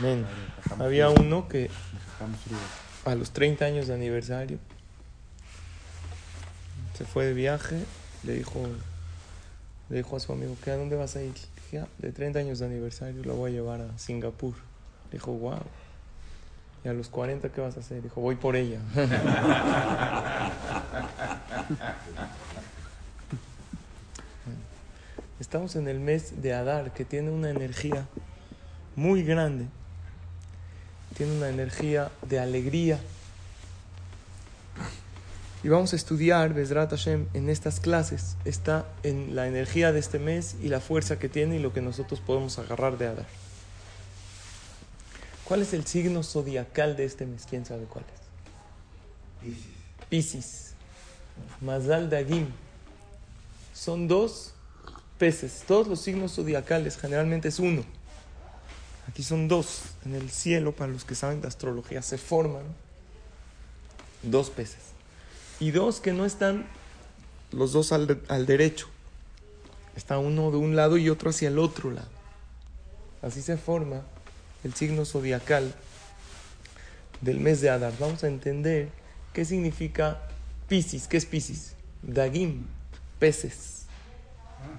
[0.00, 0.26] Amén.
[0.78, 1.70] Había uno que
[3.04, 4.58] a los 30 años de aniversario
[6.96, 7.84] se fue de viaje,
[8.22, 8.66] le dijo,
[9.90, 11.34] le dijo a su amigo, ¿qué, ¿a dónde vas a ir?
[11.34, 14.54] Dije, "Ah, de 30 años de aniversario la voy a llevar a Singapur.
[15.10, 15.60] Le dijo, wow.
[16.82, 18.00] ¿Y a los 40 qué vas a hacer?
[18.02, 18.80] Dijo, voy por ella.
[25.38, 28.06] Estamos en el mes de Adar, que tiene una energía
[28.96, 29.66] muy grande.
[31.16, 32.98] Tiene una energía de alegría.
[35.62, 38.36] Y vamos a estudiar, Bezrat Hashem, en estas clases.
[38.44, 41.82] Está en la energía de este mes y la fuerza que tiene y lo que
[41.82, 43.26] nosotros podemos agarrar de Adar.
[45.44, 47.44] ¿Cuál es el signo zodiacal de este mes?
[47.48, 48.20] ¿Quién sabe cuál es?
[50.08, 50.74] Piscis.
[51.60, 52.46] Mazal Dagim.
[53.74, 54.54] Son dos
[55.18, 55.64] peces.
[55.66, 57.84] Todos los signos zodiacales generalmente es uno.
[59.08, 59.82] Aquí son dos.
[60.04, 62.62] En el cielo, para los que saben de astrología, se forman
[64.22, 64.92] dos peces.
[65.58, 66.66] Y dos que no están
[67.52, 68.88] los dos al, al derecho.
[69.96, 72.08] Está uno de un lado y otro hacia el otro lado.
[73.22, 74.02] Así se forma
[74.64, 75.74] el signo zodiacal
[77.20, 77.92] del mes de Adar.
[77.98, 78.88] Vamos a entender
[79.32, 80.22] qué significa
[80.68, 81.08] Piscis.
[81.08, 81.74] ¿Qué es Piscis?
[82.02, 82.64] Dagim,
[83.18, 83.86] peces.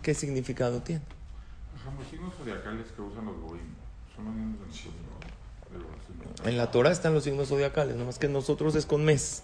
[0.02, 1.02] ¿Qué significado tiene?
[1.98, 3.81] Los signos zodiacales que usan los goim
[6.46, 9.44] En la Torah están los signos zodiacales, nomás que nosotros es con mes.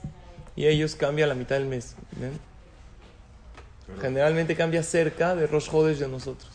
[0.55, 1.95] Y ellos cambia la mitad del mes.
[2.19, 2.39] ¿ven?
[3.85, 6.49] Pero, Generalmente cambia cerca de Rosh Hodesh de nosotros.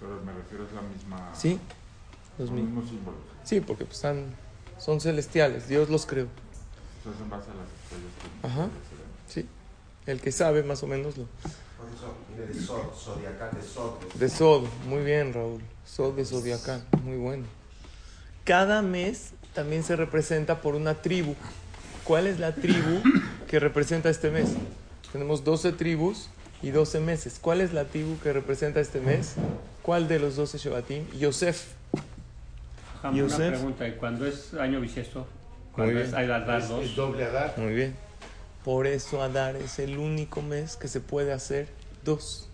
[0.00, 1.30] pero me refiero es la misma.
[1.34, 1.58] ¿Sí?
[2.38, 2.88] Los Los mismos.
[2.88, 3.20] símbolos.
[3.44, 4.24] Sí, porque pues, están,
[4.78, 5.68] son celestiales.
[5.68, 6.26] Dios los creó.
[6.98, 8.12] Entonces, en base a las estrellas.
[8.42, 8.68] que- Ajá.
[9.28, 9.48] Sí.
[10.06, 11.24] El que sabe más o menos lo.
[11.24, 14.00] Por eso viene de Sod, zodiacal, de Sod.
[14.14, 14.64] de- De Sod.
[14.88, 15.62] Muy bien, Raúl.
[15.86, 16.84] Sod de Zodiacal.
[17.04, 17.44] Muy bueno.
[18.44, 21.34] Cada mes también se representa por una tribu.
[22.04, 23.02] ¿Cuál es la tribu
[23.48, 24.50] que representa este mes?
[25.12, 26.28] Tenemos 12 tribus
[26.62, 27.38] y 12 meses.
[27.40, 29.34] ¿Cuál es la tribu que representa este mes?
[29.82, 31.08] ¿Cuál de los 12 Shevatim?
[31.18, 31.64] Yosef.
[32.98, 33.48] Ajá, Una Yosef.
[33.54, 35.26] pregunta, ¿y cuando es año bisiesto?
[35.72, 36.06] Cuando bien.
[36.06, 36.84] es hay las Es, dos.
[36.84, 37.54] es doble Adar.
[37.56, 37.96] Muy bien.
[38.64, 41.68] Por eso Adar es el único mes que se puede hacer
[42.04, 42.48] dos.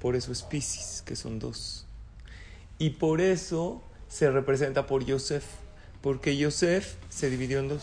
[0.00, 1.86] Por eso es Piscis, que son dos.
[2.78, 5.44] Y por eso se representa por Yosef.
[6.02, 7.82] Porque Yosef se dividió en dos.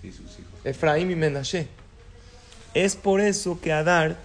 [0.00, 0.52] Sí, sus hijos.
[0.64, 1.68] Efraín y Menashe.
[2.72, 4.16] Es por eso que Adar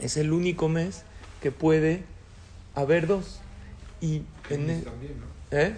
[0.00, 1.02] es el único mes
[1.42, 2.02] que puede
[2.74, 3.38] haber dos.
[4.00, 5.56] Y en Géminis el- también, ¿no?
[5.58, 5.76] ¿eh?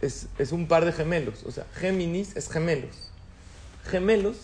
[0.00, 1.42] Es, es un par de gemelos.
[1.44, 3.10] O sea, Géminis es gemelos.
[3.90, 4.36] Gemelos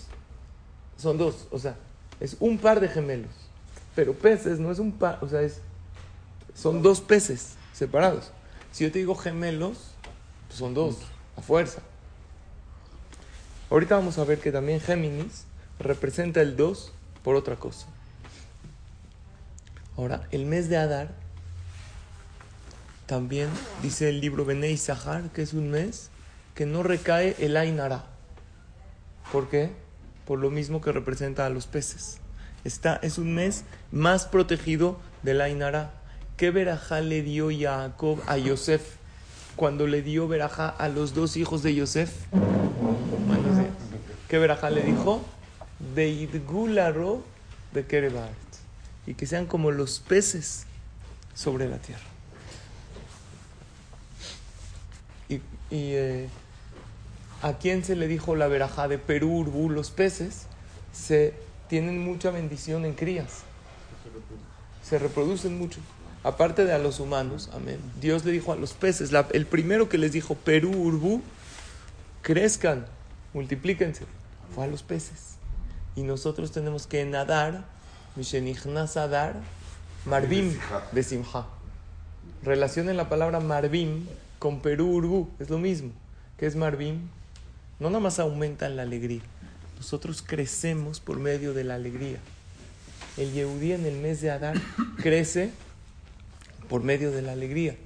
[0.99, 1.47] son dos.
[1.51, 1.77] O sea,
[2.21, 3.31] es un par de gemelos.
[3.95, 5.19] Pero peces no es un par.
[5.23, 5.61] O sea, es,
[6.57, 8.33] son dos peces separados.
[8.73, 9.93] Si yo te digo gemelos,
[10.49, 10.97] pues son dos,
[11.37, 11.83] a fuerza.
[13.71, 15.45] Ahorita vamos a ver que también Géminis
[15.79, 16.93] representa el 2
[17.25, 17.87] por otra cosa.
[19.97, 21.15] Ahora, el mes de Adar
[23.07, 23.49] también
[23.83, 26.11] dice el libro Benei Sahar que es un mes
[26.55, 28.07] que no recae el Ainara.
[29.33, 29.73] ¿Por qué?
[30.27, 32.19] Por lo mismo que representa a los peces.
[32.65, 35.96] Está, es un mes más protegido del Ainara.
[36.37, 38.97] ¿Qué verajá le dio Jacob a Yosef
[39.57, 42.13] cuando le dio verajá a los dos hijos de Yosef?
[44.29, 45.25] ¿Qué verajá le dijo?
[45.95, 47.23] Beidgularo
[47.73, 48.35] de Kerebart.
[49.07, 50.67] Y que sean como los peces
[51.33, 52.03] sobre la tierra.
[55.31, 55.41] Y, y,
[55.71, 56.29] eh,
[57.41, 60.49] a quién se le dijo la verajá de Perú, Urbú, los peces,
[60.93, 61.33] se
[61.69, 63.43] tienen mucha bendición en crías.
[64.83, 65.81] Se reproducen mucho.
[66.27, 67.79] Aparte de a los humanos, amén.
[68.01, 71.23] Dios le dijo a los peces, la- el primero que les dijo Perú, Urbú,
[72.23, 72.85] crezcan,
[73.33, 74.05] multiplíquense,
[74.53, 75.37] fue a los peces.
[75.95, 77.65] Y nosotros tenemos que nadar,
[78.17, 79.35] Mishenichnas Adar,
[80.05, 80.53] Marvim
[80.91, 81.47] de Simha.
[82.43, 84.05] Relacionen la palabra Marvim
[84.41, 85.93] con Perú Urbú, es lo mismo.
[86.39, 87.03] ¿Qué es Marvim?
[87.79, 89.21] No nada más aumenta la alegría,
[89.77, 92.19] nosotros crecemos por medio de la alegría.
[93.17, 94.61] El Yehudí en el mes de Adar
[95.01, 95.53] crece
[96.69, 97.77] por medio de la alegría.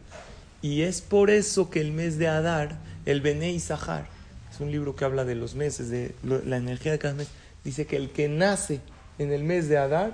[0.63, 4.07] Y es por eso que el mes de Adar, el Bene Sahar,
[4.53, 7.29] es un libro que habla de los meses, de la energía de cada mes,
[7.65, 8.81] dice que el que nace
[9.19, 10.13] en el mes de Adar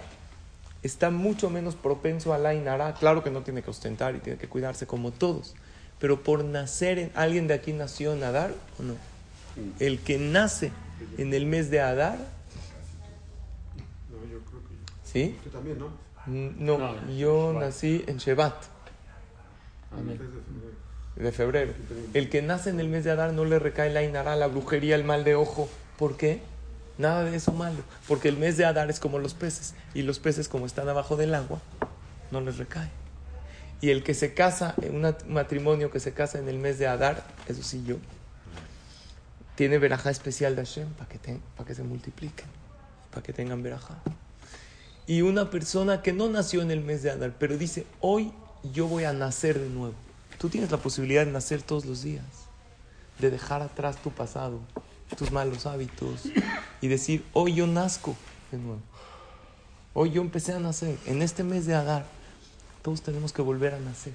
[0.82, 2.94] está mucho menos propenso a la Inara.
[2.94, 5.54] Claro que no tiene que ostentar y tiene que cuidarse como todos,
[5.98, 7.10] pero por nacer en.
[7.14, 8.94] ¿Alguien de aquí nació en Adar o no?
[9.80, 10.70] El que nace
[11.18, 12.18] en el mes de Adar,
[14.10, 15.36] No, yo creo que ¿sí?
[15.42, 16.05] Tú también, ¿no?
[16.26, 18.54] No, No, yo nací en Shevat.
[19.92, 20.18] Amén.
[21.16, 21.72] de febrero.
[21.72, 22.08] de febrero.
[22.14, 24.96] El que nace en el mes de Adar no le recae la inara, la brujería,
[24.96, 25.68] el mal de ojo.
[25.98, 26.42] ¿Por qué?
[26.98, 27.78] Nada de eso malo.
[28.08, 29.74] Porque el mes de Adar es como los peces.
[29.94, 31.60] Y los peces, como están abajo del agua,
[32.30, 32.90] no les recae.
[33.80, 36.86] Y el que se casa, en un matrimonio que se casa en el mes de
[36.86, 37.96] Adar, eso sí yo,
[39.54, 42.46] tiene verajá especial de Hashem para que, te- para que se multipliquen,
[43.10, 43.94] para que tengan verajá.
[45.06, 48.32] Y una persona que no nació en el mes de Adar, pero dice, hoy
[48.72, 49.94] yo voy a nacer de nuevo.
[50.38, 52.24] Tú tienes la posibilidad de nacer todos los días,
[53.20, 54.60] de dejar atrás tu pasado,
[55.16, 56.22] tus malos hábitos
[56.80, 58.16] y decir, hoy yo nazco
[58.50, 58.80] de nuevo.
[59.94, 60.96] Hoy yo empecé a nacer.
[61.06, 62.04] En este mes de Adar,
[62.82, 64.14] todos tenemos que volver a nacer.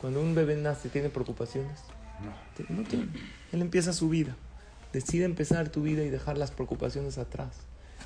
[0.00, 1.80] Cuando un bebé nace, ¿tiene preocupaciones?
[2.56, 3.08] Te- No tiene.
[3.52, 4.36] Él empieza su vida.
[4.92, 7.48] Decide empezar tu vida y dejar las preocupaciones atrás.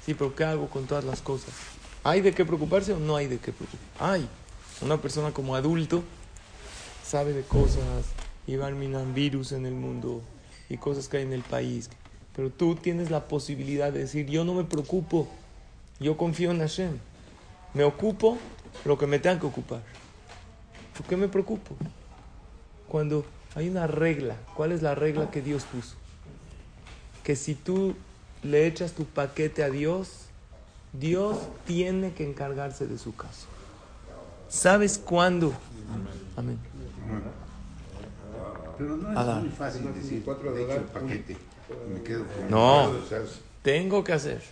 [0.07, 1.53] Sí, pero ¿qué hago con todas las cosas?
[2.09, 3.87] ¿Hay de qué preocuparse o no hay de qué preocuparse?
[3.99, 4.27] Hay.
[4.81, 6.03] Una persona como adulto
[7.05, 8.07] sabe de cosas
[8.47, 10.23] y va a eliminar virus en el mundo
[10.71, 11.91] y cosas que hay en el país.
[12.35, 15.29] Pero tú tienes la posibilidad de decir, yo no me preocupo,
[16.01, 16.97] yo confío en Hashem.
[17.75, 18.39] Me ocupo
[18.87, 19.83] lo que me tenga que ocupar.
[20.97, 21.77] ¿Por qué me preocupo?
[22.89, 25.97] Cuando hay una regla, ¿cuál es la regla que Dios puso?
[27.23, 27.95] Que si tú
[28.43, 30.28] le echas tu paquete a Dios,
[30.99, 33.47] Dios tiene que encargarse de su caso.
[34.49, 35.53] ¿Sabes cuándo?
[36.37, 36.59] Amén.
[38.79, 39.41] Pero no es Adán.
[39.43, 41.37] muy fácil decir, Cuatro de de hecho, Adán, el paquete.
[41.93, 42.93] Me quedo con No.
[43.63, 44.43] Tengo que hacer.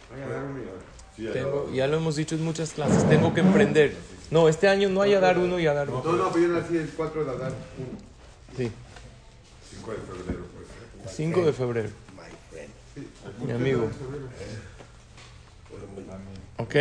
[1.33, 3.09] Tengo, ya lo hemos dicho en muchas clases.
[3.09, 3.95] Tengo que emprender.
[4.31, 6.13] No, este año no hay a dar uno y a dar No, uno.
[6.13, 7.53] no, pero yo nací el 4 de Adán.
[7.79, 7.99] uno.
[8.57, 8.71] Sí,
[9.77, 11.15] 5 de febrero, pues.
[11.17, 11.89] 5 de febrero.
[13.45, 13.89] Mi amigo.
[16.59, 16.77] ¿Ok?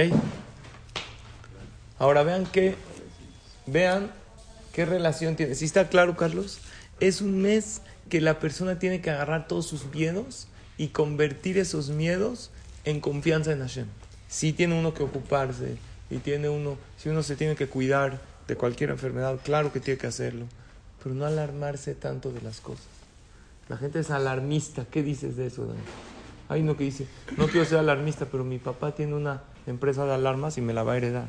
[1.97, 2.75] Ahora vean qué,
[3.65, 4.11] vean
[4.73, 5.55] qué relación tiene.
[5.55, 6.59] ¿Sí está claro, Carlos?
[6.99, 10.47] Es un mes que la persona tiene que agarrar todos sus miedos
[10.77, 12.51] y convertir esos miedos
[12.83, 13.87] en confianza en Hashem.
[14.27, 15.77] Sí tiene uno que ocuparse
[16.09, 19.97] y tiene uno, si uno se tiene que cuidar de cualquier enfermedad, claro que tiene
[19.97, 20.45] que hacerlo,
[21.01, 22.85] pero no alarmarse tanto de las cosas.
[23.69, 24.85] La gente es alarmista.
[24.85, 25.79] ¿Qué dices de eso, Dani?
[26.47, 27.07] Hay uno que dice,
[27.37, 30.83] no quiero ser alarmista, pero mi papá tiene una empresa de alarmas y me la
[30.83, 31.27] va a heredar.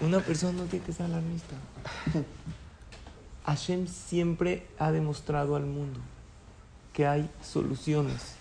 [0.00, 1.56] una persona no tiene que ser alarmista.
[3.44, 6.00] Hashem siempre ha demostrado al mundo
[6.94, 8.36] que hay soluciones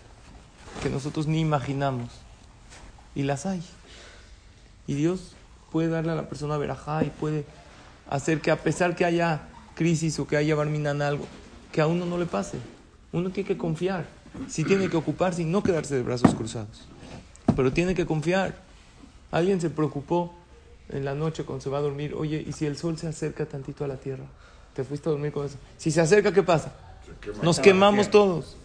[0.82, 2.10] que nosotros ni imaginamos.
[3.16, 3.62] Y las hay.
[4.88, 5.36] Y Dios
[5.72, 7.46] puede darle a la persona verajá y puede
[8.10, 9.42] hacer que a pesar que haya
[9.76, 11.26] crisis o que haya barminan algo,
[11.74, 12.58] que a uno no le pase.
[13.12, 14.06] Uno tiene que confiar.
[14.48, 16.88] Si tiene que ocuparse y no quedarse de brazos cruzados.
[17.56, 18.56] Pero tiene que confiar.
[19.32, 20.34] Alguien se preocupó
[20.90, 22.14] en la noche cuando se va a dormir.
[22.16, 24.24] Oye, ¿y si el sol se acerca tantito a la tierra?
[24.76, 25.58] Te fuiste a dormir con eso.
[25.78, 26.74] Si se acerca, ¿qué pasa?
[27.42, 28.56] Nos quemamos todos.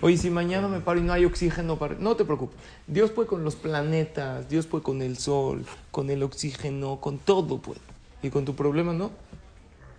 [0.00, 1.96] Oye, si mañana me paro y no hay oxígeno para...
[1.96, 2.56] No te preocupes.
[2.86, 7.58] Dios puede con los planetas, Dios puede con el sol, con el oxígeno, con todo
[7.58, 7.80] puede.
[8.22, 9.10] Y con tu problema no.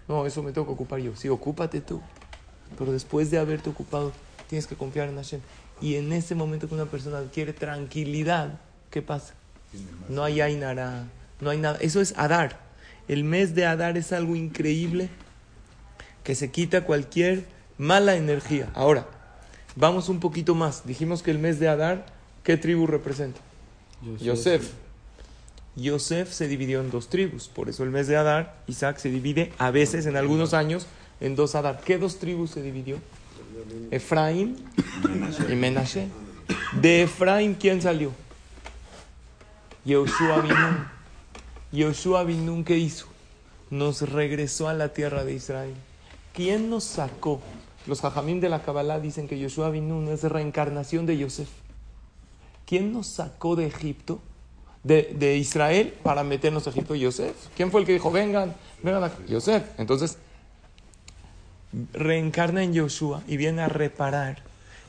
[0.07, 1.15] No, eso me tengo que ocupar yo.
[1.15, 2.01] Sí, ocúpate tú.
[2.77, 4.11] Pero después de haberte ocupado,
[4.47, 5.41] tienes que confiar en Hashem.
[5.81, 8.59] Y en ese momento que una persona quiere tranquilidad,
[8.89, 9.33] ¿qué pasa?
[10.09, 11.05] No hay Ainara,
[11.39, 11.77] no hay nada.
[11.81, 12.59] Eso es Adar.
[13.07, 15.09] El mes de Adar es algo increíble
[16.23, 17.45] que se quita cualquier
[17.77, 18.69] mala energía.
[18.73, 19.07] Ahora,
[19.75, 20.85] vamos un poquito más.
[20.85, 22.05] Dijimos que el mes de Adar,
[22.43, 23.39] ¿qué tribu representa?
[24.19, 24.73] Yosef.
[25.75, 27.47] Yosef se dividió en dos tribus.
[27.47, 30.87] Por eso el mes de Adar, Isaac se divide a veces, en algunos años,
[31.21, 31.81] en dos Adar.
[31.83, 32.97] ¿Qué dos tribus se dividió?
[33.91, 34.57] Efraín
[35.49, 36.07] y Menashe.
[36.81, 38.11] De Efraín, ¿quién salió?
[39.85, 40.87] Yehoshua Binun.
[41.71, 43.07] Yehoshua Binun, ¿qué hizo?
[43.69, 45.75] Nos regresó a la tierra de Israel.
[46.33, 47.41] ¿Quién nos sacó?
[47.87, 51.49] Los jajamín de la Kabbalah dicen que Yoshua Binun es reencarnación de Yosef.
[52.65, 54.19] ¿Quién nos sacó de Egipto,
[54.83, 56.93] de, de Israel, para meternos a Egipto?
[56.95, 57.35] Yosef.
[57.55, 59.17] ¿Quién fue el que dijo, vengan, vengan acá?
[59.27, 59.63] Yosef.
[59.79, 60.17] Entonces,
[61.93, 64.41] reencarna en Yoshua y viene a reparar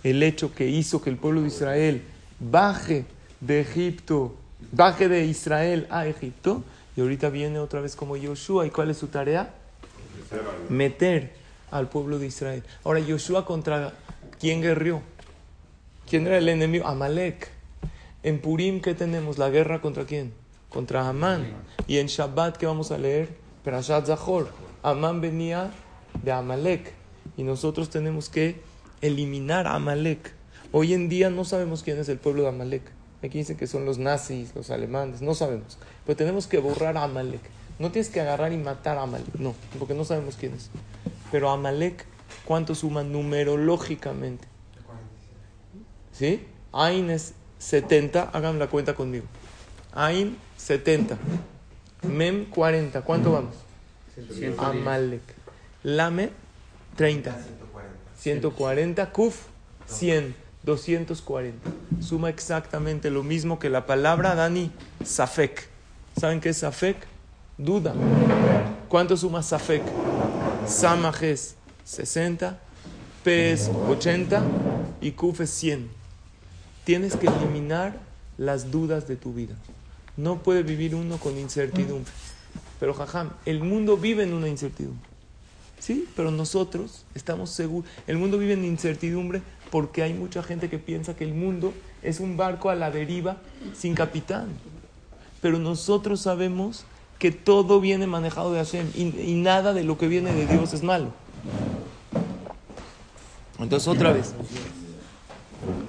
[0.02, 2.02] el hecho que hizo que el pueblo de Israel
[2.38, 3.04] baje
[3.40, 4.34] de Egipto,
[4.72, 6.62] baje de Israel a Egipto
[6.96, 8.66] Y ahorita viene otra vez como Yoshua.
[8.66, 9.54] ¿Y cuál es su tarea?
[10.68, 11.32] Meter
[11.70, 12.62] al pueblo de Israel.
[12.84, 13.92] Ahora, Yoshua contra
[14.40, 15.00] quién guerrió?
[16.08, 16.86] ¿Quién era el enemigo?
[16.86, 17.48] Amalek.
[18.22, 19.38] En Purim, ¿qué tenemos?
[19.38, 20.32] ¿La guerra contra quién?
[20.68, 21.46] Contra Amán.
[21.86, 23.28] Y en Shabbat, ¿qué vamos a leer?
[23.64, 24.48] Perashat Zahor.
[24.82, 25.70] Amán venía
[26.22, 26.92] de Amalek.
[27.36, 28.60] Y nosotros tenemos que
[29.00, 30.32] eliminar a Amalek.
[30.72, 32.82] Hoy en día no sabemos quién es el pueblo de Amalek.
[33.22, 35.78] Aquí dicen que son los nazis, los alemanes, no sabemos.
[36.06, 37.42] Pero tenemos que borrar a Amalek.
[37.78, 40.70] No tienes que agarrar y matar a Amalek, no, porque no sabemos quién es.
[41.32, 42.04] Pero Amalek,
[42.44, 44.46] ¿cuánto suma numerológicamente?
[46.12, 46.46] ¿Sí?
[46.72, 49.24] Ain es 70, hagan la cuenta conmigo.
[49.92, 51.18] Ain 70.
[52.02, 53.56] Mem 40, ¿cuánto vamos?
[54.58, 55.22] Amalek.
[55.82, 56.30] Lame
[56.96, 57.36] 30.
[58.18, 59.12] 140.
[59.12, 59.46] Kuf
[59.86, 60.34] 100.
[60.62, 61.70] 240.
[62.00, 64.70] Suma exactamente lo mismo que la palabra Dani,
[65.04, 65.68] Safek.
[66.18, 66.96] ¿Saben qué es Safek?
[67.56, 67.94] Duda.
[68.88, 69.82] ¿Cuánto suma Safek?
[70.66, 72.58] Samaj es 60,
[73.24, 74.42] P es 80
[75.00, 75.90] y Kuf es 100.
[76.84, 77.98] Tienes que eliminar
[78.36, 79.54] las dudas de tu vida.
[80.16, 82.12] No puede vivir uno con incertidumbre.
[82.78, 85.09] Pero jajam, el mundo vive en una incertidumbre.
[85.80, 87.88] Sí, pero nosotros estamos seguros.
[88.06, 91.72] El mundo vive en incertidumbre porque hay mucha gente que piensa que el mundo
[92.02, 93.38] es un barco a la deriva
[93.74, 94.48] sin capitán.
[95.40, 96.84] Pero nosotros sabemos
[97.18, 100.82] que todo viene manejado de Hashem y, nada de lo que viene de Dios es
[100.82, 101.12] malo.
[103.58, 104.34] Entonces otra vez,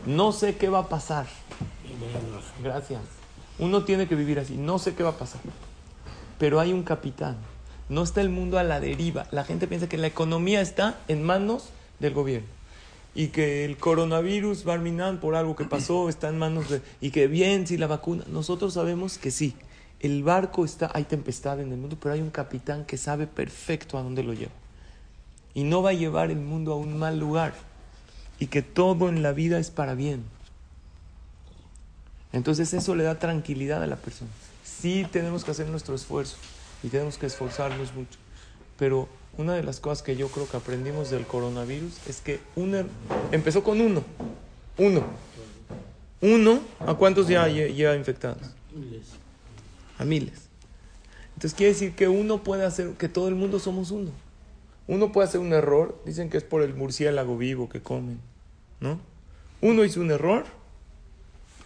[0.06, 1.28] no sé qué va a pasar.
[2.64, 3.02] Gracias.
[3.60, 5.42] Uno tiene que vivir así, no sé qué va a pasar.
[6.40, 7.38] Pero hay un capitán.
[7.92, 9.28] No está el mundo a la deriva.
[9.32, 12.48] La gente piensa que la economía está en manos del gobierno
[13.14, 16.82] y que el coronavirus, Barminan, por algo que pasó, está en manos de...
[17.02, 19.56] y que bien, si la vacuna, nosotros sabemos que sí,
[20.00, 23.98] el barco está, hay tempestad en el mundo, pero hay un capitán que sabe perfecto
[23.98, 24.54] a dónde lo lleva.
[25.54, 27.54] Y no va a llevar el mundo a un mal lugar.
[28.40, 30.24] Y que todo en la vida es para bien.
[32.32, 34.32] Entonces eso le da tranquilidad a la persona.
[34.64, 36.38] Sí tenemos que hacer nuestro esfuerzo
[36.84, 38.18] y tenemos que esforzarnos mucho.
[38.78, 39.08] Pero
[39.38, 42.84] una de las cosas que yo creo que aprendimos del coronavirus es que uno,
[43.32, 44.04] empezó con uno.
[44.78, 45.04] Uno.
[46.22, 48.42] Uno, ¿a cuántos ya lleva infectados?
[49.98, 50.48] A miles.
[51.36, 54.12] Entonces quiere decir que uno puede hacer, que todo el mundo somos uno.
[54.88, 58.20] Uno puede hacer un error, dicen que es por el murciélago vivo que comen,
[58.80, 59.00] ¿no?
[59.62, 60.44] Uno hizo un error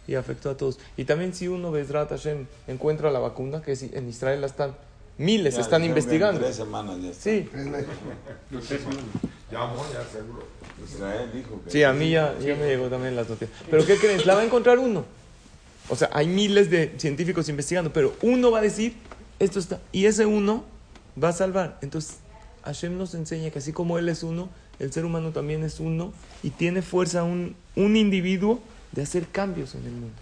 [0.07, 0.79] y afectó a todos.
[0.95, 4.75] Y también si uno, Bezrat Hashem, encuentra la vacuna, que en Israel la están
[5.17, 6.41] Miles están investigando.
[6.41, 7.49] Tres semanas ya Sí.
[9.51, 10.47] Ya, ya seguro.
[10.83, 11.71] Israel dijo que.
[11.71, 13.57] Sí, a mí ya, ya me llegó también las noticias.
[13.69, 14.25] Pero ¿qué creen?
[14.25, 15.05] La va a encontrar uno.
[15.87, 18.95] O sea, hay miles de científicos investigando, pero uno va a decir,
[19.39, 19.79] esto está.
[19.91, 20.65] Y ese uno
[21.21, 21.77] va a salvar.
[21.81, 22.17] Entonces,
[22.63, 26.11] Hashem nos enseña que así como Él es uno, el ser humano también es uno
[26.43, 28.59] y tiene fuerza un, un individuo
[28.91, 30.15] de hacer cambios en el mundo.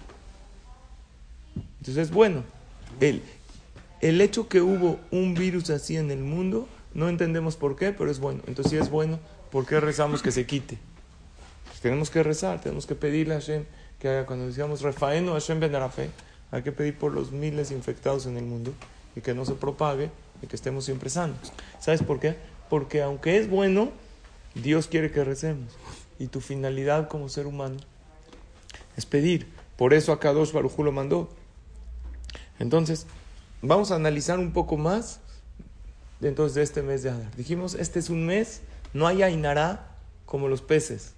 [1.79, 2.43] Entonces, bueno,
[2.99, 3.21] él,
[4.03, 8.11] el hecho que hubo un virus así en el mundo, no entendemos por qué, pero
[8.11, 8.41] es bueno.
[8.47, 9.17] Entonces, si es bueno,
[9.49, 10.77] ¿por qué rezamos que se quite?
[11.67, 13.63] Pues tenemos que rezar, tenemos que pedirle a Hashem
[13.99, 15.71] que haga, cuando decíamos Refaeno Hashem Ben
[16.51, 18.73] hay que pedir por los miles infectados en el mundo
[19.15, 21.53] y que no se propague y que estemos siempre sanos.
[21.79, 22.35] ¿Sabes por qué?
[22.69, 23.91] Porque aunque es bueno,
[24.53, 25.73] Dios quiere que recemos.
[26.19, 27.77] Y tu finalidad como ser humano
[28.97, 29.47] es pedir.
[29.77, 31.29] Por eso dos Barujú lo mandó.
[32.59, 33.07] Entonces,
[33.65, 35.21] Vamos a analizar un poco más
[36.21, 37.33] entonces de este mes de Adar.
[37.37, 38.59] Dijimos, este es un mes,
[38.93, 39.87] no hay Ainará
[40.25, 41.13] como los peces.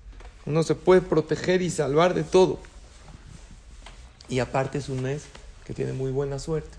[0.45, 2.59] Uno se puede proteger y salvar de todo.
[4.29, 5.23] Y aparte es un mes
[5.65, 6.69] que tiene muy buena suerte.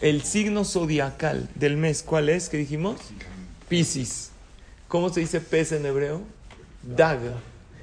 [0.00, 2.48] El signo zodiacal del mes, ¿cuál es?
[2.48, 2.96] ¿Qué dijimos?
[3.68, 4.30] Piscis.
[4.88, 6.22] ¿Cómo se dice pez en hebreo?
[6.82, 7.34] Daga.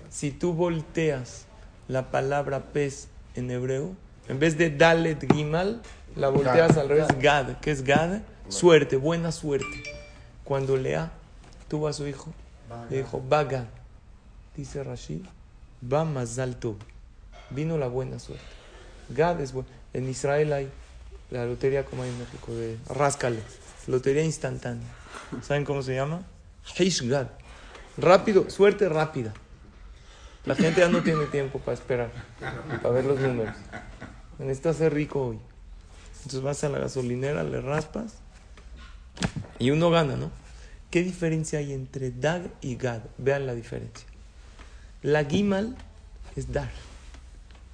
[0.10, 1.46] Si tú volteas
[1.88, 3.96] la palabra pez en hebreo,
[4.27, 5.81] en vez de Dalet Gimal,
[6.19, 7.59] la volteas al revés, Gad.
[7.61, 8.21] ¿Qué es Gad?
[8.49, 9.83] Suerte, buena suerte.
[10.43, 11.11] Cuando Lea
[11.67, 12.33] tuvo a su hijo,
[12.89, 13.65] le dijo, Baga.
[14.55, 15.21] Dice Rashid,
[15.81, 16.75] va más alto.
[17.49, 18.43] Vino la buena suerte.
[19.09, 19.69] Gad es bueno.
[19.93, 20.69] En Israel hay
[21.31, 23.39] la lotería como hay en México, de Ráscale.
[23.88, 24.88] Lotería instantánea.
[25.41, 26.23] ¿Saben cómo se llama?
[27.03, 27.27] Gad.
[27.97, 29.33] Rápido, suerte rápida.
[30.45, 32.11] La gente ya no tiene tiempo para esperar,
[32.81, 33.55] para ver los números.
[34.39, 35.39] Necesita ser rico hoy.
[36.19, 38.15] Entonces vas a la gasolinera, le raspas
[39.57, 40.31] y uno gana, ¿no?
[40.89, 43.01] ¿Qué diferencia hay entre Dag y Gad?
[43.17, 44.07] Vean la diferencia.
[45.03, 45.75] La Gimal
[46.35, 46.71] es dar.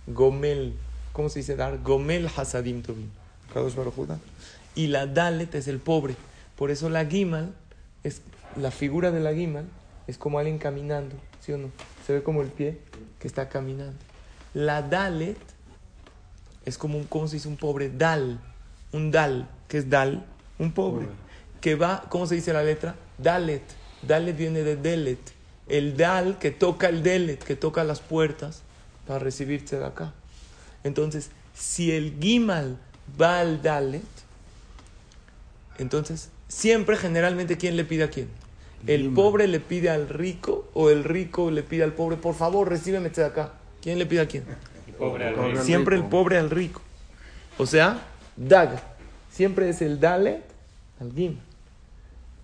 [0.08, 0.74] Gomel,
[1.14, 1.82] ¿cómo se dice dar?
[1.82, 3.12] Gomel Hasadim Tobin.
[4.76, 6.16] Y la Dalet es el pobre.
[6.58, 7.54] Por eso la Gimal,
[8.04, 8.22] es,
[8.58, 9.66] la figura de la Gimal
[10.08, 11.70] es como alguien caminando, ¿sí o no?
[12.06, 12.80] Se ve como el pie
[13.20, 13.98] que está caminando.
[14.54, 15.38] La Dalet
[16.66, 17.90] es como un, ¿cómo se dice un pobre?
[17.90, 18.40] Dal,
[18.92, 20.26] un Dal, que es Dal,
[20.60, 21.08] un pobre.
[21.62, 22.96] Que va, ¿cómo se dice la letra?
[23.18, 23.64] Dalet.
[24.02, 25.20] Dalet viene de Delet.
[25.68, 28.62] El Dal que toca el Delet, que toca las puertas
[29.08, 30.14] para recibirse de acá.
[30.84, 32.78] Entonces, si el Gimal
[33.20, 34.04] va al Dalet,
[35.78, 38.30] entonces, siempre generalmente, ¿quién le pide a quién?
[38.88, 42.70] El pobre le pide al rico o el rico le pide al pobre, por favor,
[42.70, 43.54] recíbeme de acá.
[43.82, 44.44] ¿Quién le pide a quién?
[45.62, 46.82] Siempre el pobre al rico.
[47.58, 48.02] O sea,
[48.36, 48.82] Dag.
[49.32, 50.44] Siempre es el Dalet
[51.00, 51.42] al Gimal.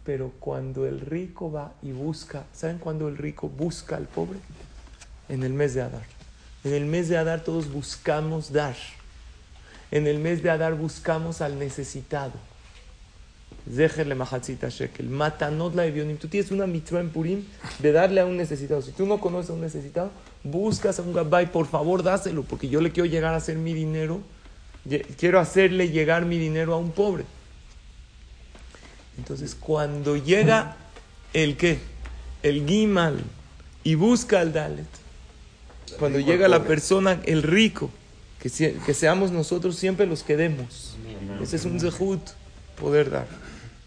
[0.03, 4.39] Pero cuando el rico va y busca, ¿saben cuándo el rico busca al pobre?
[5.29, 6.05] En el mes de Adar.
[6.63, 8.75] En el mes de Adar todos buscamos dar.
[9.91, 12.33] En el mes de Adar buscamos al necesitado.
[13.69, 15.07] Zeherle mahatzita shekel.
[15.07, 16.17] Matanot la evionim.
[16.17, 17.43] Tú tienes una mitzvah en Purim
[17.79, 18.81] de darle a un necesitado.
[18.81, 20.11] Si tú no conoces a un necesitado,
[20.43, 23.73] buscas a un gabay, por favor, dáselo, porque yo le quiero llegar a hacer mi
[23.73, 24.21] dinero.
[25.17, 27.25] Quiero hacerle llegar mi dinero a un pobre.
[29.17, 30.75] Entonces, cuando llega
[31.33, 31.79] el qué?
[32.41, 33.21] El Gimal
[33.83, 34.87] y busca al Dalet.
[35.99, 37.91] Cuando llega la persona, el rico,
[38.39, 38.49] que,
[38.85, 40.95] que seamos nosotros siempre los que demos.
[41.41, 42.21] Ese es un zehut,
[42.79, 43.27] poder dar.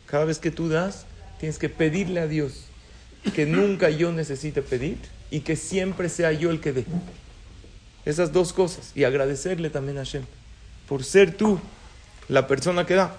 [0.06, 1.06] Cada vez que tú das,
[1.38, 2.64] tienes que pedirle a Dios
[3.30, 4.98] que nunca yo necesite pedir
[5.30, 6.84] y que siempre sea yo el que dé.
[8.04, 8.92] Esas dos cosas.
[8.94, 10.24] Y agradecerle también a Hashem
[10.88, 11.58] por ser tú
[12.28, 13.16] la persona que da.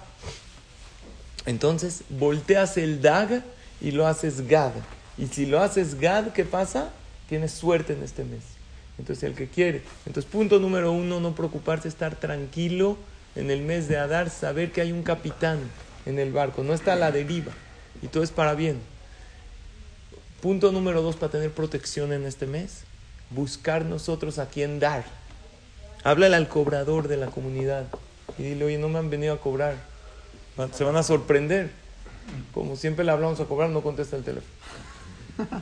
[1.44, 3.42] Entonces, volteas el dag
[3.80, 4.72] y lo haces gad.
[5.18, 6.90] Y si lo haces gad, ¿qué pasa?
[7.28, 8.42] Tienes suerte en este mes.
[8.98, 9.82] Entonces, el que quiere.
[10.06, 12.96] Entonces, punto número uno, no preocuparse, estar tranquilo
[13.34, 15.58] en el mes de Adar, saber que hay un capitán
[16.06, 17.52] en el barco, no está a la deriva.
[18.02, 18.80] Y todo es para bien.
[20.40, 22.84] Punto número dos, para tener protección en este mes,
[23.30, 25.04] buscar nosotros a quién dar.
[26.04, 27.86] Háblale al cobrador de la comunidad
[28.38, 29.76] y dile, oye, no me han venido a cobrar
[30.72, 31.70] se van a sorprender.
[32.52, 34.52] Como siempre le hablamos a cobrar, no contesta el teléfono.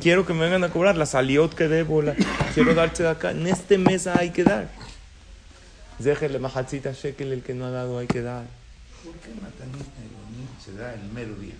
[0.00, 2.14] Quiero que me vengan a cobrar la saliot que debo, la,
[2.54, 3.32] quiero darse de acá.
[3.32, 4.68] En este mes hay que dar.
[5.98, 8.44] Déjele majatzita shekel, el que no ha dado hay que dar.
[9.04, 11.54] ¿Por qué Matanot Evionim se da el mero día?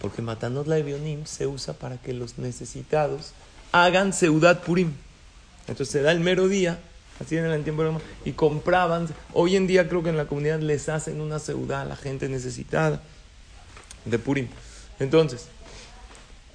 [0.00, 3.32] Porque Matanot la Evionim se usa para que los necesitados
[3.72, 4.92] hagan Seudat Purim.
[5.68, 6.78] Entonces se da el mero día
[7.20, 7.82] Así en el tiempo
[8.24, 9.08] y compraban.
[9.32, 12.28] Hoy en día creo que en la comunidad les hacen una ciudad a la gente
[12.28, 13.00] necesitada
[14.04, 14.48] de Purim.
[15.00, 15.46] Entonces,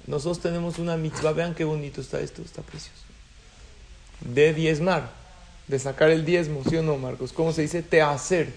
[0.06, 1.32] nosotros tenemos una mitzvah.
[1.32, 3.02] Vean qué bonito está esto, está precioso.
[4.20, 5.10] De diezmar,
[5.66, 7.32] de sacar el diezmo, ¿sí o no, Marcos?
[7.32, 7.82] ¿Cómo se dice?
[7.82, 8.52] Te hacer.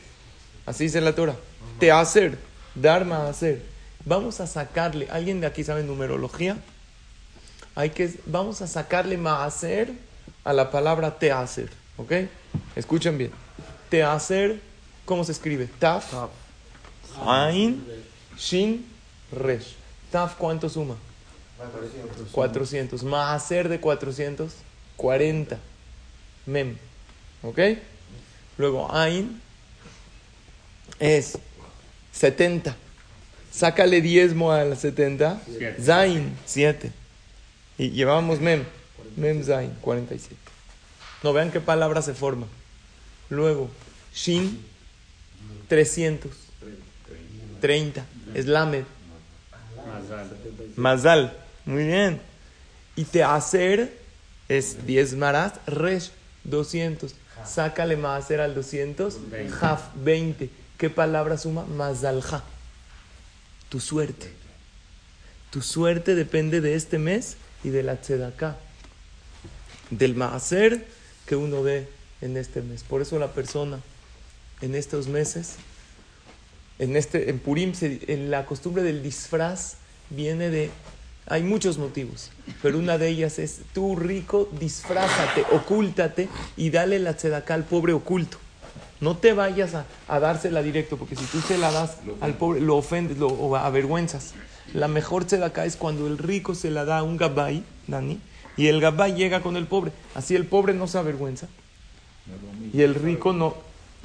[0.65, 1.35] Así dice la Torah.
[1.79, 2.37] Te hacer.
[2.73, 3.61] Dar más hacer.
[4.03, 5.07] Vamos a sacarle.
[5.09, 6.57] ¿Alguien de aquí sabe numerología?
[7.75, 9.91] Hay que, vamos a sacarle más hacer
[10.43, 11.69] a la palabra te hacer.
[11.97, 12.11] ¿Ok?
[12.75, 13.31] Escuchen bien.
[13.89, 14.59] Teaser,
[15.05, 15.69] ¿cómo se escribe?
[15.79, 16.13] Taf,
[17.25, 17.83] Ain,
[18.37, 18.85] Shin,
[19.31, 19.75] Resh.
[20.11, 20.95] Taf, ¿cuánto suma?
[21.57, 22.31] 400.
[22.31, 23.03] 400.
[23.03, 24.51] Maaser de 400,
[24.97, 25.57] 40.
[26.45, 26.77] Mem.
[27.41, 27.59] ¿Ok?
[28.57, 29.41] Luego Ain
[30.99, 31.37] es
[32.13, 32.75] 70.
[33.51, 35.41] Sácale diezmo al 70.
[35.81, 36.91] Zain, 7.
[37.77, 38.63] Y llevamos Mem.
[39.15, 40.35] Mem Zain, 47.
[41.23, 42.47] No, vean qué palabra se forma.
[43.29, 43.69] Luego,
[44.13, 44.63] Shin,
[45.67, 46.31] 300.
[47.61, 48.05] 30.
[48.33, 48.83] Es Lamed.
[50.75, 51.33] Mazal.
[51.65, 52.21] Muy bien.
[52.95, 53.91] Y Teaser
[54.47, 55.53] es 10 maras.
[55.65, 56.11] Resh,
[56.43, 57.15] 200.
[57.45, 59.17] Sácale Maaser al 200.
[59.59, 60.49] Jaf, 20.
[60.77, 61.65] ¿Qué palabra suma?
[61.65, 62.43] Mazalja.
[63.69, 64.31] Tu suerte.
[65.51, 68.57] Tu suerte depende de este mes y de la Tzedaká.
[69.89, 70.85] Del Maaser
[71.25, 71.87] que uno ve
[72.21, 72.83] en este mes.
[72.83, 73.79] Por eso la persona
[74.61, 75.55] en estos meses,
[76.79, 79.75] en, este, en Purim, en la costumbre del disfraz
[80.09, 80.71] viene de...
[81.27, 82.29] Hay muchos motivos,
[82.61, 87.93] pero una de ellas es, tú rico, disfrázate, ocúltate y dale la tzedaká al pobre
[87.93, 88.37] oculto.
[89.05, 92.59] No te vayas a, a, dársela directo, porque si tú se la das al pobre,
[92.59, 94.33] lo ofendes lo, o avergüenzas.
[94.73, 98.19] La mejor tzedaká es cuando el rico se la da a un gabay, Dani,
[98.57, 99.91] y el gabá llega con el pobre.
[100.15, 101.45] Así el pobre no se avergüenza.
[102.73, 103.53] Y el rico no.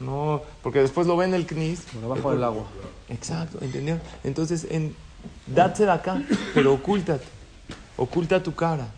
[0.00, 1.80] No, porque después lo ve en el knis.
[2.22, 2.66] Por del agua.
[3.08, 4.02] Exacto, ¿entendieron?
[4.22, 4.94] Entonces, en,
[5.46, 7.24] date acá, pero ocúltate.
[7.96, 8.88] Oculta tu cara.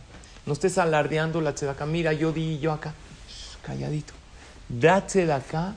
[0.46, 1.86] No estés alardeando la acá.
[1.86, 2.92] Mira, yo di yo acá.
[3.62, 4.14] calladito.
[4.68, 5.76] Date de acá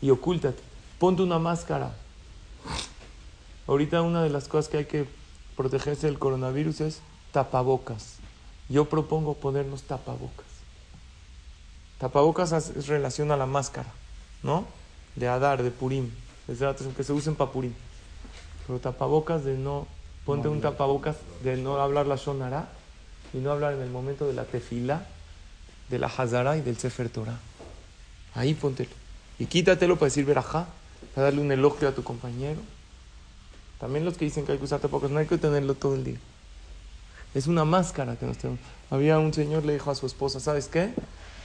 [0.00, 0.62] y ocúltate.
[0.98, 1.94] Ponte una máscara.
[3.66, 5.06] Ahorita una de las cosas que hay que
[5.56, 7.00] protegerse del coronavirus es
[7.32, 8.16] tapabocas.
[8.68, 10.46] Yo propongo ponernos tapabocas.
[11.98, 13.92] Tapabocas es relación a la máscara,
[14.42, 14.66] ¿no?
[15.16, 16.10] De Adar, de Purim.
[16.46, 16.60] Es
[16.96, 17.74] que se usen para Purim.
[18.66, 19.86] Pero tapabocas de no.
[20.24, 22.68] Ponte un tapabocas de no hablar la Shonara
[23.32, 25.06] y no hablar en el momento de la tefila,
[25.88, 27.38] de la Hazara y del Sefer Torah.
[28.34, 28.90] Ahí póntelo.
[29.38, 30.66] Y quítatelo para decir verajá,
[31.14, 32.60] para darle un elogio a tu compañero.
[33.78, 36.04] También los que dicen que hay que usar tapabocas, no hay que tenerlo todo el
[36.04, 36.18] día.
[37.34, 38.60] Es una máscara que nos tenemos.
[38.90, 40.92] Había un señor le dijo a su esposa, ¿sabes qué?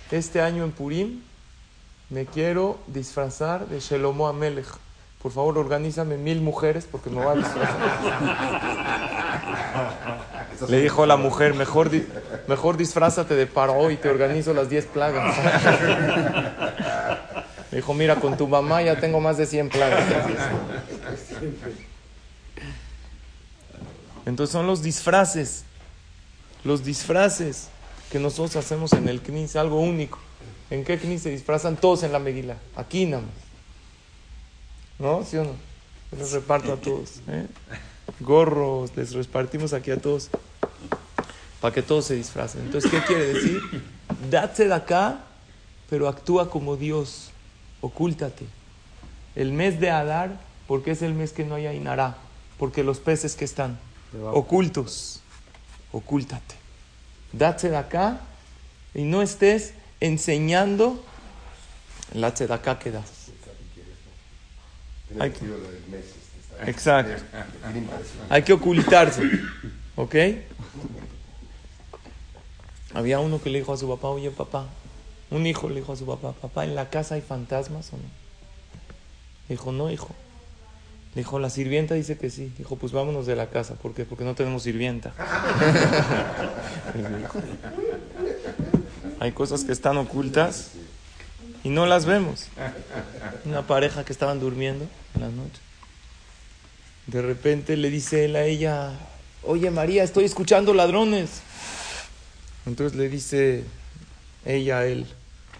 [0.10, 1.22] Este año en Purim
[2.10, 4.68] me quiero disfrazar de Shelomo Amelech.
[5.22, 7.78] Por favor, organízame mil mujeres porque me voy a disfrazar.
[10.70, 11.90] Le dijo a la mujer, mejor,
[12.48, 15.36] mejor disfrázate de paro y te organizo las diez plagas.
[17.74, 20.04] Le dijo, mira, con tu mamá ya tengo más de 100 plagas.
[24.28, 25.64] Entonces son los disfraces,
[26.64, 27.70] los disfraces
[28.12, 30.20] que nosotros hacemos en el CNIS, algo único.
[30.70, 32.58] ¿En qué CNIS se disfrazan todos en la Meguila?
[32.76, 33.32] Aquí nada más.
[35.00, 35.26] ¿No?
[35.26, 35.56] ¿Sí o no?
[36.16, 37.22] les reparto a todos.
[37.28, 37.48] ¿eh?
[38.20, 40.30] Gorros, les repartimos aquí a todos.
[41.60, 42.62] Para que todos se disfracen.
[42.62, 43.60] Entonces, ¿qué quiere decir?
[44.30, 45.22] Date de acá,
[45.90, 47.33] pero actúa como Dios.
[47.84, 48.46] Ocúltate.
[49.36, 52.16] El mes de Adar, porque es el mes que no hay Ainara.
[52.58, 53.78] Porque los peces que están
[54.32, 55.20] ocultos,
[55.92, 56.56] ocúltate.
[57.34, 58.22] Date de acá
[58.94, 61.04] y no estés enseñando
[62.14, 63.32] la acá que das.
[65.20, 65.46] Hay que,
[66.66, 67.22] exacto.
[68.30, 69.30] Hay que ocultarse.
[69.98, 70.16] ¿Ok?
[72.94, 74.70] Había uno que le dijo a su papá, oye papá,
[75.34, 78.04] un hijo le dijo a su papá, papá, ¿en la casa hay fantasmas o no?
[79.50, 80.10] dijo, no, hijo.
[81.16, 82.52] Le dijo, la sirvienta dice que sí.
[82.58, 83.76] Dijo, pues vámonos de la casa.
[83.76, 84.04] ¿Por qué?
[84.06, 85.14] Porque no tenemos sirvienta.
[89.20, 90.72] Hay cosas que están ocultas
[91.64, 92.48] y no las vemos.
[93.46, 95.62] Una pareja que estaban durmiendo en la noche.
[97.06, 98.94] De repente le dice él a ella,
[99.44, 101.42] oye María, estoy escuchando ladrones.
[102.66, 103.66] Entonces le dice
[104.46, 105.06] ella a él,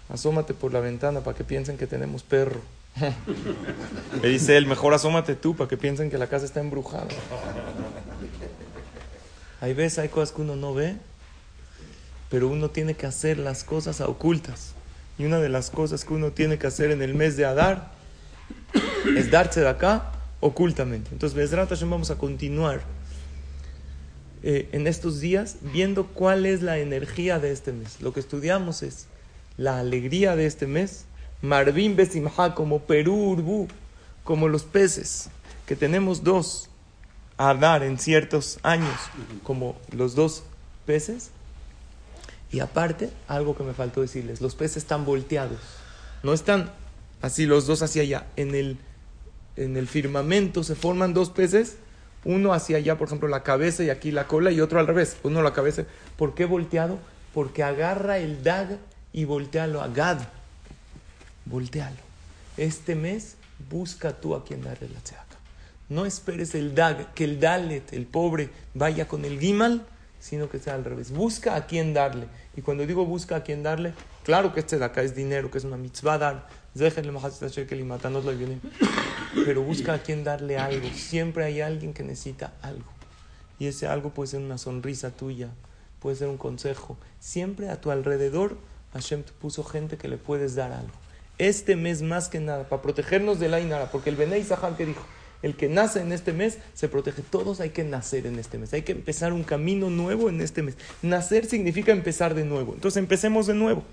[0.08, 2.60] asómate por la ventana para que piensen que tenemos perro.
[4.22, 7.08] Le dice él, mejor asómate tú para que piensen que la casa está embrujada.
[9.60, 10.96] Hay veces, hay cosas que uno no ve,
[12.30, 14.74] pero uno tiene que hacer las cosas a ocultas.
[15.18, 17.92] Y una de las cosas que uno tiene que hacer en el mes de Adar
[19.16, 21.10] es darse de acá ocultamente.
[21.12, 21.50] Entonces,
[21.88, 22.82] vamos a continuar
[24.42, 28.02] eh, en estos días viendo cuál es la energía de este mes.
[28.02, 29.06] Lo que estudiamos es
[29.56, 31.06] la alegría de este mes
[31.44, 33.68] Marvin Besimha, como Perú Urbu,
[34.24, 35.28] como los peces,
[35.66, 36.70] que tenemos dos
[37.36, 38.98] a dar en ciertos años,
[39.42, 40.44] como los dos
[40.86, 41.30] peces.
[42.50, 45.58] Y aparte, algo que me faltó decirles, los peces están volteados,
[46.22, 46.70] no están
[47.20, 48.26] así los dos hacia allá.
[48.36, 48.78] En el,
[49.56, 51.76] en el firmamento se forman dos peces,
[52.24, 55.18] uno hacia allá, por ejemplo, la cabeza y aquí la cola, y otro al revés,
[55.24, 55.84] uno la cabeza.
[56.16, 56.98] ¿Por qué volteado?
[57.34, 58.78] Porque agarra el dag
[59.14, 60.18] y voltealo a Gad
[61.46, 61.96] voltealo.
[62.56, 63.36] Este mes
[63.70, 65.36] busca tú a quien darle la tzedaka.
[65.88, 69.86] No esperes el dag, que el dalet, el pobre, vaya con el gimal,
[70.18, 71.12] sino que sea al revés.
[71.12, 72.26] Busca a quien darle.
[72.56, 73.92] Y cuando digo busca a quien darle,
[74.24, 76.48] claro que este acá es dinero, que es una mitzvah dar.
[79.44, 80.88] Pero busca a quien darle algo.
[80.94, 82.90] Siempre hay alguien que necesita algo.
[83.58, 85.50] Y ese algo puede ser una sonrisa tuya,
[86.00, 86.96] puede ser un consejo.
[87.20, 88.56] Siempre a tu alrededor,
[88.94, 91.04] Hashem te puso gente que le puedes dar algo
[91.38, 94.86] este mes más que nada, para protegernos de la Inara, porque el Benei Sahar que
[94.86, 95.04] dijo,
[95.42, 97.22] el que nace en este mes se protege.
[97.22, 100.62] Todos hay que nacer en este mes, hay que empezar un camino nuevo en este
[100.62, 100.76] mes.
[101.02, 102.72] Nacer significa empezar de nuevo.
[102.74, 103.84] Entonces empecemos de nuevo.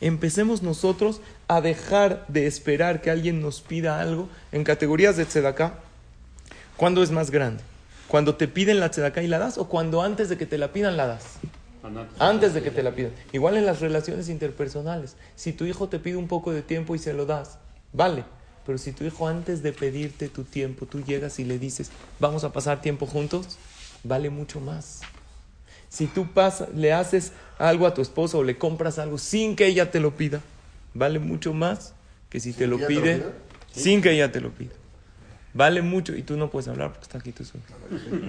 [0.00, 5.74] Empecemos nosotros a dejar de esperar que alguien nos pida algo en categorías de tzedakah.
[6.76, 7.62] ¿Cuándo es más grande?
[8.08, 10.72] ¿Cuando te piden la tzedakah y la das o cuando antes de que te la
[10.72, 11.24] pidan la das?
[12.18, 13.12] Antes de que te la pidan.
[13.32, 15.16] Igual en las relaciones interpersonales.
[15.34, 17.58] Si tu hijo te pide un poco de tiempo y se lo das,
[17.92, 18.24] vale.
[18.64, 21.90] Pero si tu hijo antes de pedirte tu tiempo, tú llegas y le dices,
[22.20, 23.58] vamos a pasar tiempo juntos,
[24.04, 25.00] vale mucho más.
[25.88, 26.26] Si tú
[26.74, 30.16] le haces algo a tu esposa o le compras algo sin que ella te lo
[30.16, 30.40] pida,
[30.94, 31.94] vale mucho más
[32.30, 33.22] que si te lo pide
[33.72, 34.72] sin que ella te lo pida.
[35.54, 37.44] Vale mucho, y tú no puedes hablar porque está aquí tu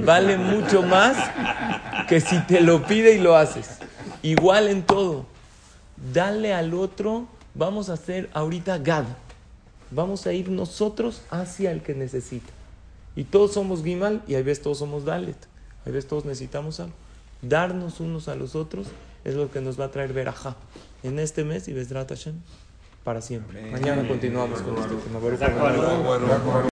[0.04, 1.18] Vale mucho más
[2.10, 3.78] que si te lo pide y lo haces.
[4.22, 5.26] Igual en todo.
[6.14, 9.06] Dale al otro, vamos a hacer ahorita Gad.
[9.92, 12.52] Vamos a ir nosotros hacia el que necesita.
[13.16, 15.38] Y todos somos Gimal y a veces todos somos Dalet.
[15.86, 16.94] A veces todos necesitamos algo.
[17.42, 18.88] Darnos unos a los otros
[19.24, 20.56] es lo que nos va a traer Berajá
[21.04, 22.36] en este mes y Besdrat Hashem
[23.04, 23.70] para siempre.
[23.72, 25.20] Mañana continuamos con este tema.